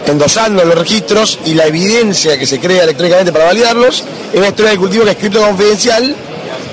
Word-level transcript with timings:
endosando 0.07 0.63
los 0.65 0.75
registros 0.77 1.39
y 1.45 1.53
la 1.53 1.65
evidencia 1.67 2.37
que 2.39 2.47
se 2.47 2.59
crea 2.59 2.83
electrónicamente 2.83 3.31
para 3.31 3.45
validarlos. 3.45 4.03
Es 4.31 4.37
una 4.39 4.47
historia 4.47 4.71
de 4.71 4.77
cultivo 4.77 5.03
que 5.05 5.11
es 5.11 5.17
cripto 5.17 5.41
confidencial. 5.41 6.15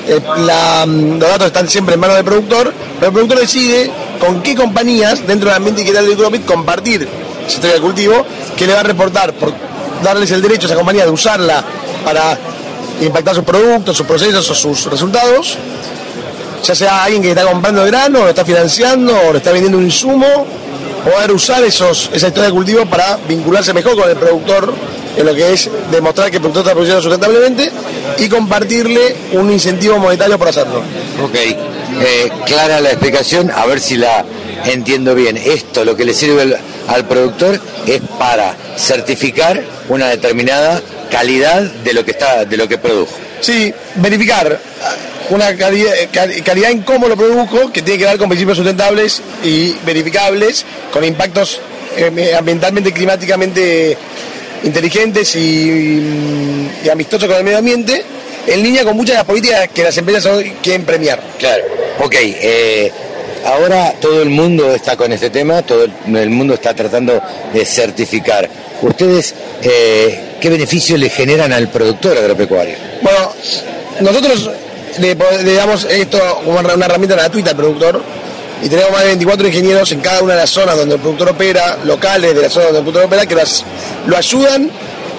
eh, 0.08 0.20
la- 0.46 0.86
los 0.86 1.18
datos 1.18 1.48
están 1.48 1.68
siempre 1.68 1.94
en 1.94 2.00
manos 2.00 2.14
del 2.14 2.24
productor, 2.24 2.72
pero 2.94 3.06
el 3.08 3.12
productor 3.12 3.40
decide 3.40 3.90
con 4.20 4.40
qué 4.40 4.54
compañías 4.54 5.26
dentro 5.26 5.48
del 5.48 5.56
ambiente 5.56 5.82
digital 5.82 6.06
del 6.06 6.14
Grupit 6.16 6.44
compartir 6.46 7.08
esa 7.44 7.56
historia 7.56 7.74
de 7.74 7.80
cultivo, 7.82 8.24
que 8.56 8.68
le 8.68 8.72
va 8.74 8.80
a 8.80 8.82
reportar 8.84 9.32
por 9.32 9.52
darles 10.04 10.30
el 10.30 10.40
derecho 10.42 10.66
a 10.66 10.70
esa 10.70 10.76
compañía 10.76 11.04
de 11.06 11.10
usarla 11.10 11.64
para 12.04 12.38
impactar 13.00 13.34
sus 13.34 13.42
productos, 13.44 13.96
sus 13.96 14.06
procesos 14.06 14.48
o 14.48 14.54
sus 14.54 14.84
resultados 14.84 15.58
ya 16.62 16.74
sea 16.74 17.04
alguien 17.04 17.22
que 17.22 17.30
está 17.30 17.44
comprando 17.44 17.84
grano, 17.84 18.20
lo 18.20 18.28
está 18.28 18.44
financiando, 18.44 19.16
o 19.28 19.32
lo 19.32 19.38
está 19.38 19.52
vendiendo 19.52 19.78
un 19.78 19.84
insumo, 19.84 20.26
poder 21.04 21.32
usar 21.32 21.62
esos, 21.64 22.10
esa 22.12 22.28
historia 22.28 22.48
de 22.48 22.54
cultivo 22.54 22.86
para 22.86 23.18
vincularse 23.28 23.72
mejor 23.72 23.96
con 23.96 24.10
el 24.10 24.16
productor 24.16 24.74
en 25.16 25.24
lo 25.26 25.34
que 25.34 25.52
es 25.52 25.70
demostrar 25.90 26.30
que 26.30 26.36
el 26.36 26.42
productor 26.42 26.62
está 26.62 26.72
produciendo 26.72 27.02
sustentablemente 27.02 27.70
y 28.18 28.28
compartirle 28.28 29.16
un 29.32 29.50
incentivo 29.50 29.98
monetario 29.98 30.38
por 30.38 30.48
hacerlo. 30.48 30.82
Ok, 31.22 31.34
eh, 31.34 32.30
clara 32.44 32.80
la 32.80 32.90
explicación, 32.90 33.50
a 33.50 33.64
ver 33.66 33.80
si 33.80 33.96
la 33.96 34.24
entiendo 34.64 35.14
bien. 35.14 35.36
Esto 35.36 35.84
lo 35.84 35.96
que 35.96 36.04
le 36.04 36.12
sirve 36.12 36.42
al, 36.42 36.58
al 36.88 37.06
productor 37.06 37.60
es 37.86 38.00
para 38.18 38.54
certificar 38.76 39.62
una 39.88 40.08
determinada 40.08 40.82
calidad 41.10 41.62
de 41.62 41.92
lo 41.92 42.04
que 42.04 42.10
está, 42.10 42.44
de 42.44 42.56
lo 42.56 42.68
que 42.68 42.78
produjo. 42.78 43.12
Sí, 43.40 43.72
verificar 43.96 44.58
una 45.30 45.56
calidad, 45.56 45.92
cal- 46.12 46.42
calidad 46.44 46.70
en 46.70 46.82
cómo 46.82 47.08
lo 47.08 47.16
produjo, 47.16 47.72
que 47.72 47.82
tiene 47.82 47.98
que 47.98 48.06
ver 48.06 48.18
con 48.18 48.28
principios 48.28 48.56
sustentables 48.58 49.22
y 49.44 49.72
verificables, 49.84 50.64
con 50.92 51.04
impactos 51.04 51.60
eh, 51.96 52.34
ambientalmente 52.36 52.92
climáticamente 52.92 53.96
inteligentes 54.64 55.34
y, 55.36 56.68
y 56.84 56.88
amistosos 56.90 57.28
con 57.28 57.36
el 57.38 57.44
medio 57.44 57.58
ambiente, 57.58 58.02
en 58.46 58.62
línea 58.62 58.84
con 58.84 58.96
muchas 58.96 59.12
de 59.14 59.18
las 59.18 59.24
políticas 59.26 59.68
que 59.74 59.82
las 59.82 59.96
empresas 59.96 60.26
hoy 60.26 60.52
quieren 60.62 60.84
premiar. 60.84 61.20
Claro. 61.38 61.64
Ok, 62.02 62.14
eh, 62.18 62.92
ahora 63.44 63.94
todo 64.00 64.22
el 64.22 64.30
mundo 64.30 64.74
está 64.74 64.96
con 64.96 65.12
este 65.12 65.30
tema, 65.30 65.62
todo 65.62 65.84
el- 65.84 66.30
mundo 66.30 66.54
está 66.54 66.74
tratando 66.74 67.20
de 67.52 67.64
certificar. 67.64 68.48
¿Ustedes 68.82 69.34
eh, 69.62 70.36
qué 70.40 70.50
beneficio 70.50 70.96
le 70.96 71.08
generan 71.10 71.52
al 71.52 71.68
productor 71.68 72.16
agropecuario? 72.18 72.74
Bueno, 73.02 73.32
nosotros 74.00 74.50
le, 74.98 75.14
damos 75.54 75.84
esto 75.84 76.18
como 76.44 76.58
una 76.58 76.72
herramienta 76.86 77.14
gratuita 77.16 77.50
al 77.50 77.56
productor 77.56 78.02
y 78.62 78.68
tenemos 78.68 78.90
más 78.90 79.00
de 79.02 79.06
24 79.08 79.46
ingenieros 79.48 79.92
en 79.92 80.00
cada 80.00 80.22
una 80.22 80.34
de 80.34 80.40
las 80.40 80.50
zonas 80.50 80.76
donde 80.76 80.94
el 80.94 81.00
productor 81.00 81.30
opera, 81.30 81.78
locales 81.84 82.34
de 82.34 82.42
la 82.42 82.50
zona 82.50 82.66
donde 82.66 82.78
el 82.78 82.84
productor 82.84 83.04
opera, 83.06 83.26
que 83.26 83.34
las- 83.34 83.64
lo 84.06 84.16
ayudan 84.16 84.70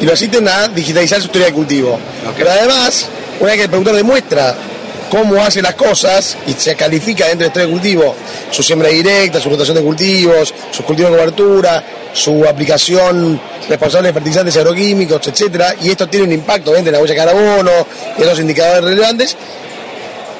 y 0.01 0.05
lo 0.05 0.13
asisten 0.13 0.47
a 0.47 0.67
digitalizar 0.67 1.19
su 1.19 1.25
historia 1.27 1.47
de 1.47 1.53
cultivo. 1.53 1.99
Pero 2.37 2.51
además, 2.51 3.07
una 3.39 3.49
vez 3.49 3.57
que 3.57 3.63
el 3.63 3.69
productor 3.69 3.95
demuestra 3.95 4.55
cómo 5.09 5.41
hace 5.41 5.61
las 5.61 5.75
cosas 5.75 6.35
y 6.47 6.53
se 6.53 6.75
califica 6.75 7.25
dentro 7.27 7.39
del 7.43 7.47
historia 7.49 7.67
de 7.67 7.71
cultivo, 7.71 8.15
su 8.51 8.61
siembra 8.63 8.89
directa, 8.89 9.39
su 9.39 9.49
rotación 9.49 9.77
de 9.77 9.83
cultivos, 9.83 10.53
sus 10.71 10.85
cultivos 10.85 11.11
de 11.11 11.17
cobertura, 11.17 11.83
su 12.13 12.43
aplicación 12.45 13.39
responsable 13.69 14.07
de 14.09 14.13
fertilizantes 14.13 14.57
agroquímicos, 14.57 15.25
etcétera, 15.27 15.75
y 15.81 15.89
esto 15.91 16.07
tiene 16.07 16.25
un 16.25 16.31
impacto 16.33 16.71
de 16.73 16.91
la 16.91 16.99
huella 16.99 17.13
de 17.13 17.19
carbono 17.19 17.71
y 18.17 18.21
otros 18.23 18.39
indicadores 18.39 18.83
relevantes. 18.83 19.35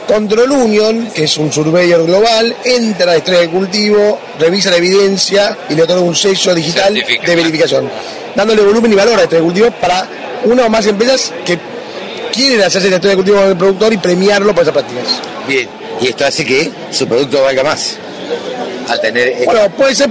Control 0.08 0.52
Union, 0.52 1.10
que 1.14 1.26
es 1.26 1.38
un 1.38 1.52
surveyor 1.52 2.06
global, 2.06 2.56
entra 2.64 3.04
a 3.04 3.08
la 3.08 3.18
historia 3.18 3.42
de 3.42 3.50
cultivo, 3.50 4.20
revisa 4.40 4.72
la 4.72 4.78
evidencia 4.78 5.58
y 5.70 5.76
le 5.76 5.84
otorga 5.84 6.02
un 6.02 6.16
sello 6.16 6.56
digital 6.56 6.96
Certifica. 6.96 7.28
de 7.28 7.36
verificación, 7.36 7.90
dándole 8.34 8.62
volumen 8.62 8.94
y 8.94 8.96
valor 8.96 9.16
a 9.16 9.18
la 9.18 9.24
historia 9.24 9.42
de 9.42 9.46
cultivo 9.46 9.72
para 9.72 10.08
una 10.46 10.66
o 10.66 10.70
más 10.70 10.86
empresas 10.88 11.34
que 11.46 11.60
quieren 12.34 12.62
hacerse 12.62 12.90
la 12.90 12.96
historia 12.96 13.12
de 13.12 13.16
cultivo 13.18 13.38
con 13.38 13.50
el 13.50 13.58
productor 13.58 13.94
y 13.94 13.98
premiarlo 13.98 14.54
por 14.56 14.64
esas 14.64 14.74
prácticas. 14.74 15.22
Bien, 15.48 15.68
y 16.00 16.08
esto 16.08 16.26
hace 16.26 16.46
que 16.46 16.72
su 16.92 17.06
producto 17.08 17.44
valga 17.44 17.64
más. 17.64 17.98
Este- 18.94 19.46
Bueno, 19.46 19.70
puede 19.76 19.96
ser 19.96 20.10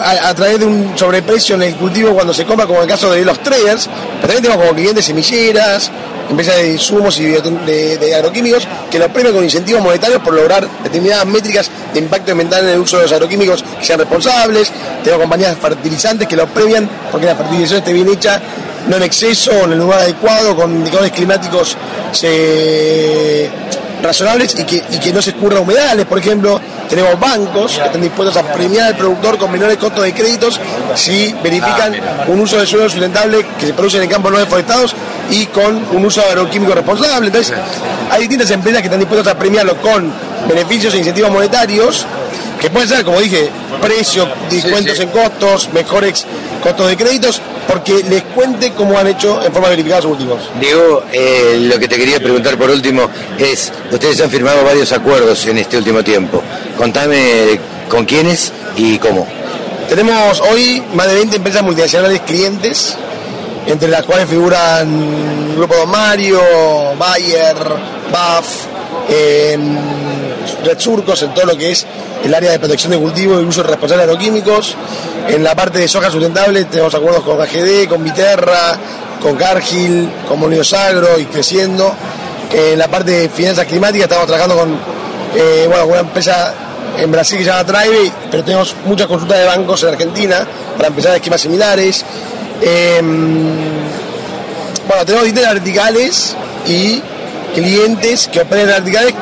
a, 0.00 0.28
a- 0.28 0.34
través 0.34 0.58
de 0.58 0.64
un 0.66 0.92
sobreprecio 0.96 1.54
en 1.56 1.62
el 1.62 1.76
cultivo 1.76 2.12
cuando 2.14 2.34
se 2.34 2.44
compra, 2.44 2.66
como 2.66 2.78
en 2.80 2.84
el 2.84 2.88
caso 2.90 3.10
de 3.12 3.24
los 3.24 3.38
traders, 3.42 3.88
pero 4.20 4.20
también 4.34 4.42
tenemos 4.42 4.62
como 4.64 4.74
clientes 4.76 5.04
semilleras, 5.04 5.90
empresas 6.30 6.56
de 6.56 6.72
insumos 6.72 7.18
y 7.20 7.26
de, 7.26 8.14
agroquímicos 8.16 8.66
que 8.90 8.98
los 8.98 9.08
premian 9.08 9.34
con 9.34 9.44
incentivos 9.44 9.82
monetarios 9.82 10.22
por 10.22 10.32
lograr 10.34 10.66
determinadas 10.82 11.26
métricas 11.26 11.70
de 11.92 11.98
impacto 12.00 12.32
ambiental 12.32 12.64
en 12.64 12.70
el 12.70 12.78
uso 12.78 12.96
de 12.96 13.02
los 13.04 13.12
agroquímicos 13.12 13.62
que 13.78 13.84
sean 13.84 13.98
responsables. 13.98 14.72
Tenemos 15.04 15.22
compañías 15.24 15.56
fertilizantes 15.58 16.26
que 16.28 16.36
los 16.36 16.48
premian 16.50 16.88
porque 17.10 17.26
la 17.26 17.34
fertilización 17.36 17.78
esté 17.80 17.92
bien 17.92 18.08
hecha, 18.08 18.40
no 18.88 18.96
en 18.96 19.02
exceso, 19.02 19.52
en 19.64 19.72
el 19.72 19.78
lugar 19.78 20.00
adecuado, 20.00 20.56
con 20.56 20.72
indicadores 20.74 21.12
climáticos 21.12 21.76
se- 22.12 23.50
razonables 24.02 24.58
y 24.58 24.64
que, 24.64 24.82
y 24.90 24.98
que 24.98 25.12
no 25.12 25.22
se 25.22 25.30
escurra 25.30 25.60
humedales, 25.60 26.06
por 26.06 26.18
ejemplo. 26.18 26.60
Tenemos 26.88 27.18
bancos 27.18 27.78
que 27.78 27.86
están 27.86 28.02
dispuestos 28.02 28.36
a 28.36 28.52
premiar 28.52 28.88
al 28.88 28.96
productor 28.96 29.38
con 29.38 29.50
menores 29.50 29.78
costos 29.78 30.04
de 30.04 30.12
créditos 30.12 30.60
si 30.94 31.34
verifican 31.42 31.94
un 32.26 32.40
uso 32.40 32.58
de 32.58 32.66
suelo 32.66 32.90
sustentable 32.90 33.46
que 33.58 33.68
se 33.68 33.72
produce 33.72 34.02
en 34.02 34.10
campos 34.10 34.30
no 34.30 34.38
deforestados 34.38 34.94
y 35.30 35.46
con 35.46 35.86
un 35.92 36.04
uso 36.04 36.20
agroquímico 36.20 36.74
responsable. 36.74 37.28
Entonces, 37.28 37.54
hay 38.10 38.20
distintas 38.20 38.50
empresas 38.50 38.82
que 38.82 38.88
están 38.88 39.00
dispuestas 39.00 39.34
a 39.34 39.38
premiarlo 39.38 39.76
con 39.76 40.12
beneficios 40.46 40.92
e 40.92 40.98
incentivos 40.98 41.30
monetarios 41.30 42.06
que 42.60 42.70
pueden 42.70 42.88
ser, 42.88 43.04
como 43.04 43.20
dije, 43.20 43.50
precios, 43.80 44.28
descuentos 44.50 45.00
en 45.00 45.08
costos, 45.08 45.70
mejores 45.72 46.26
costos 46.62 46.88
de 46.88 46.96
créditos, 46.96 47.42
porque 47.66 48.02
les 48.04 48.22
cuente 48.22 48.72
cómo 48.72 48.98
han 48.98 49.08
hecho 49.08 49.44
en 49.44 49.52
forma 49.52 49.68
verificada 49.68 50.02
sus 50.02 50.12
cultivos. 50.12 50.40
Diego, 50.60 51.02
eh, 51.12 51.58
lo 51.60 51.78
que 51.78 51.88
te 51.88 51.96
quería 51.96 52.18
preguntar 52.18 52.56
por 52.56 52.70
último 52.70 53.10
es, 53.38 53.72
ustedes 53.90 54.20
han 54.20 54.30
firmado 54.30 54.64
varios 54.64 54.92
acuerdos 54.92 55.44
en 55.46 55.58
este 55.58 55.76
último 55.76 56.02
tiempo. 56.02 56.42
Contame 56.78 57.58
con 57.88 58.04
quiénes 58.04 58.52
y 58.76 58.98
cómo. 58.98 59.26
Tenemos 59.88 60.40
hoy 60.40 60.82
más 60.94 61.08
de 61.08 61.16
20 61.16 61.36
empresas 61.36 61.62
multinacionales 61.62 62.20
clientes, 62.20 62.96
entre 63.66 63.88
las 63.88 64.04
cuales 64.04 64.28
figuran 64.28 65.54
Grupo 65.56 65.74
Don 65.74 65.90
Mario, 65.90 66.40
Bayer, 66.98 67.56
BAF, 68.10 68.46
eh, 69.08 69.58
Red 70.64 70.78
Surcos, 70.78 71.22
en 71.22 71.34
todo 71.34 71.46
lo 71.46 71.56
que 71.56 71.72
es 71.72 71.86
el 72.24 72.34
área 72.34 72.52
de 72.52 72.58
protección 72.58 72.92
de 72.92 72.98
cultivo 72.98 73.40
y 73.40 73.44
uso 73.44 73.62
responsable 73.62 74.04
de 74.04 74.10
agroquímicos. 74.10 74.76
En 75.28 75.42
la 75.42 75.54
parte 75.54 75.78
de 75.78 75.88
soja 75.88 76.10
sustentable 76.10 76.64
tenemos 76.64 76.94
acuerdos 76.94 77.22
con 77.22 77.40
AGD, 77.40 77.88
con 77.88 78.02
Viterra, 78.04 78.78
con 79.20 79.36
Cargill, 79.36 80.10
con 80.28 80.40
Molinos 80.40 80.72
Agro 80.72 81.18
y 81.18 81.26
creciendo. 81.26 81.94
En 82.52 82.78
la 82.78 82.88
parte 82.88 83.10
de 83.12 83.28
finanzas 83.28 83.66
climáticas 83.66 84.04
estamos 84.04 84.26
trabajando 84.26 84.56
con, 84.56 84.78
eh, 85.34 85.64
bueno, 85.68 85.86
una 85.86 86.00
empresa 86.00 86.54
en 86.98 87.10
Brasil 87.10 87.38
que 87.38 87.44
se 87.44 87.50
llama 87.50 87.64
Tribe, 87.64 88.12
pero 88.30 88.44
tenemos 88.44 88.74
muchas 88.84 89.06
consultas 89.06 89.38
de 89.38 89.44
bancos 89.46 89.82
en 89.82 89.88
Argentina 89.90 90.46
para 90.76 90.88
empezar 90.88 91.14
esquemas 91.14 91.40
similares. 91.40 92.04
Eh, 92.60 93.00
bueno, 94.86 95.04
tenemos 95.04 95.24
distintas 95.24 95.54
verticales 95.54 96.36
y 96.66 97.02
clientes 97.54 98.28
que 98.28 98.40
operan 98.40 98.68
en 98.68 98.84
verticales 98.84 99.14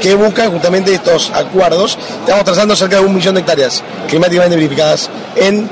que 0.00 0.14
buscan 0.14 0.50
justamente 0.50 0.94
estos 0.94 1.30
acuerdos. 1.34 1.98
Estamos 2.20 2.44
trazando 2.44 2.76
cerca 2.76 2.96
de 2.96 3.02
un 3.04 3.14
millón 3.14 3.34
de 3.34 3.40
hectáreas 3.40 3.82
climáticamente 4.08 4.56
verificadas 4.56 5.10
en 5.36 5.68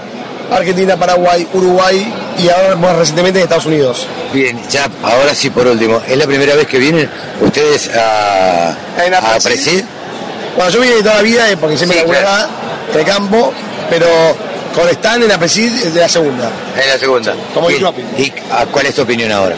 Argentina, 0.51 0.97
Paraguay, 0.97 1.47
Uruguay 1.53 2.13
y 2.39 2.49
ahora 2.49 2.77
más 2.77 2.97
recientemente 2.97 3.39
en 3.39 3.45
Estados 3.45 3.67
Unidos. 3.67 4.07
Bien, 4.33 4.61
ya, 4.69 4.89
ahora 5.03 5.35
sí 5.35 5.51
por 5.51 5.67
último, 5.67 6.03
¿es 6.07 6.17
la 6.19 6.27
primera 6.27 6.55
vez 6.55 6.67
que 6.67 6.79
vienen 6.79 7.09
ustedes 7.41 7.89
a, 7.97 8.71
a 8.71 8.75
Presid. 9.43 9.43
Presid? 9.45 9.85
Bueno, 10.57 10.71
yo 10.71 10.81
vine 10.81 10.95
de 10.97 11.03
toda 11.03 11.17
la 11.17 11.23
vida 11.23 11.51
eh, 11.51 11.57
porque 11.57 11.77
siempre 11.77 12.01
Sí, 12.01 12.05
claro. 12.07 12.49
en 12.93 12.99
el 13.01 13.07
campo, 13.07 13.53
pero 13.91 14.07
con 14.75 14.89
Stan 14.89 15.23
en 15.23 15.29
la 15.29 15.39
Presid 15.39 15.71
de 15.71 16.01
la 16.01 16.09
segunda. 16.09 16.51
En 16.81 16.89
la 16.89 16.99
segunda. 16.99 17.35
Como 17.53 17.69
Bien, 17.69 17.85
el. 18.17 18.21
¿Y 18.25 18.33
a 18.53 18.67
cuál 18.67 18.87
es 18.87 18.95
tu 18.95 19.03
opinión 19.03 19.33
ahora? 19.33 19.57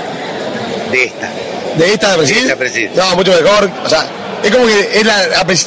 De 0.90 1.04
esta. 1.04 1.28
¿De 1.76 1.92
esta 1.92 2.10
de 2.12 2.16
Presid? 2.18 2.34
De 2.36 2.40
esta 2.42 2.56
Presid. 2.56 2.90
No, 2.94 3.16
mucho 3.16 3.32
mejor. 3.32 3.70
O 3.84 3.88
sea, 3.88 4.06
es 4.42 4.50
como 4.50 4.66
que 4.66 4.90
es 5.00 5.04
la 5.04 5.16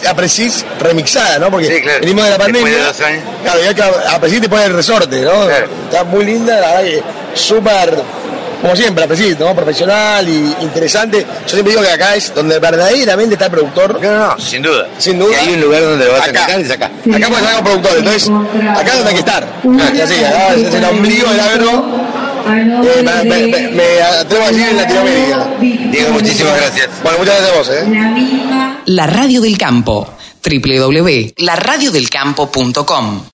Apresid 0.10 0.52
remixada, 0.80 1.40
¿no? 1.40 1.50
Porque 1.52 1.68
Sí, 1.68 1.82
claro. 1.82 2.00
venimos 2.02 2.24
de 2.26 2.30
la 2.30 2.38
Después 2.38 2.54
pandemia. 2.56 2.80
de 2.80 2.86
dos 2.86 3.02
años. 3.02 3.24
Claro, 3.44 3.60
ya 3.64 3.74
que 3.74 3.84
Apresid 4.16 4.42
te 4.42 4.50
pone 4.50 4.64
el 4.66 4.74
resorte, 4.74 5.22
¿no? 5.22 5.46
Claro. 5.48 5.68
Está 5.90 6.04
muy 6.04 6.26
linda, 6.26 6.60
la 6.60 6.68
verdad 6.76 6.84
que 6.84 7.04
súper, 7.34 7.94
como 8.62 8.76
siempre, 8.76 9.04
Apresid, 9.06 9.38
¿no? 9.38 9.56
Profesional 9.56 10.28
y 10.28 10.56
interesante. 10.62 11.26
Yo 11.46 11.50
siempre 11.54 11.72
digo 11.74 11.82
que 11.84 11.92
acá 11.92 12.16
es 12.16 12.34
donde 12.34 12.60
verdaderamente 12.60 13.36
está 13.36 13.46
el 13.46 13.52
productor. 13.52 14.02
No, 14.02 14.12
no, 14.12 14.28
no, 14.36 14.40
sin 14.40 14.62
duda. 14.62 14.88
Sin 14.98 15.18
duda. 15.20 15.38
Si 15.40 15.48
hay 15.48 15.54
un 15.54 15.62
lugar 15.62 15.82
donde 15.82 16.06
lo 16.06 16.12
vas 16.14 16.22
Acá. 16.28 16.30
a 16.30 16.34
cantar, 16.48 16.62
es 16.62 16.72
acá. 16.72 16.86
Acá 16.86 17.28
puede 17.28 17.42
estar 17.42 17.58
un 17.58 17.64
productor, 17.64 17.98
entonces 17.98 18.30
acá 18.78 18.88
es 18.92 18.94
donde 18.96 19.10
hay 19.10 19.14
que 19.16 19.20
estar. 19.20 19.48
Y 19.94 20.02
así, 20.02 20.24
acá 20.24 20.54
es 20.56 20.74
el 20.74 20.84
ombligo 20.86 21.30
del 21.30 21.40
agro. 21.40 22.09
Me 22.50 24.02
atrevo 24.02 24.44
a 24.44 24.48
decir 24.50 24.68
en 24.70 24.78
Latinoamérica. 24.78 25.48
Diego, 25.60 26.14
muchísimas 26.14 26.58
gracias. 26.58 26.90
Bueno, 27.04 27.20
muchas 27.20 27.42
gracias 27.42 27.54
a 27.54 27.58
vos, 27.58 27.70
¿eh? 27.70 27.86
La 28.86 29.06
Radio 29.08 29.42
del 29.42 29.58
Campo. 29.58 30.08
www.laradiodelcampo.com 30.44 33.22